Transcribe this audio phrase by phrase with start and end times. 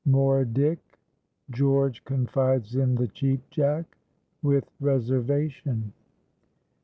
[0.03, 5.93] —MOERDYK.—GEORGE CONFIDES IN THE CHEAP JACK—WITH RESERVATION.